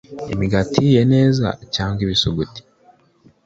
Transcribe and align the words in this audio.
Imigati 0.33 0.75
ihiye 0.79 1.03
neza 1.13 1.47
cyangwa 1.75 1.99
ibisuguti 2.05 2.59